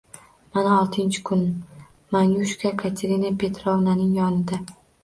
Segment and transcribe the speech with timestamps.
[0.53, 1.43] Mana, oltinchi kun,
[2.17, 4.65] Manyushka Katerina Petrovnaning yonida.